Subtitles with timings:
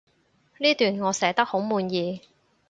[0.57, 2.23] 呢段我寫得好滿意